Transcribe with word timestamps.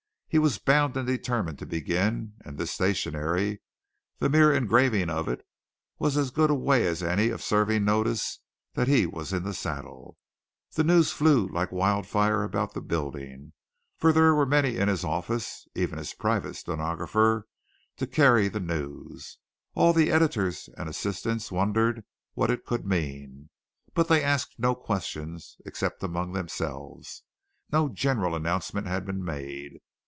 He 0.33 0.39
was 0.39 0.59
bound 0.59 0.95
and 0.95 1.05
determined 1.05 1.59
to 1.59 1.65
begin, 1.65 2.35
and 2.45 2.57
this 2.57 2.71
stationery 2.71 3.61
the 4.19 4.29
mere 4.29 4.53
engraving 4.53 5.09
of 5.09 5.27
it 5.27 5.45
was 5.99 6.15
as 6.15 6.31
good 6.31 6.49
a 6.49 6.55
way 6.55 6.87
as 6.87 7.03
any 7.03 7.27
of 7.27 7.43
serving 7.43 7.83
notice 7.83 8.39
that 8.73 8.87
he 8.87 9.05
was 9.05 9.33
in 9.33 9.43
the 9.43 9.53
saddle. 9.53 10.15
The 10.75 10.85
news 10.85 11.11
flew 11.11 11.49
like 11.49 11.73
wild 11.73 12.07
fire 12.07 12.45
about 12.45 12.73
the 12.73 12.79
building, 12.79 13.51
for 13.97 14.13
there 14.13 14.33
were 14.33 14.45
many 14.45 14.77
in 14.77 14.87
his 14.87 15.03
office, 15.03 15.67
even 15.75 15.97
his 15.97 16.13
private 16.13 16.53
stenographer, 16.55 17.45
to 17.97 18.07
carry 18.07 18.47
the 18.47 18.61
news. 18.61 19.37
All 19.75 19.91
the 19.91 20.09
editors 20.11 20.69
and 20.77 20.87
assistants 20.87 21.51
wondered 21.51 22.05
what 22.35 22.49
it 22.49 22.63
could 22.65 22.85
mean, 22.87 23.49
but 23.93 24.07
they 24.07 24.23
asked 24.23 24.55
no 24.57 24.75
questions, 24.75 25.57
except 25.65 26.01
among 26.03 26.31
themselves. 26.31 27.23
No 27.69 27.89
general 27.89 28.33
announcement 28.33 28.87
had 28.87 29.05
been 29.05 29.25
made. 29.25 29.81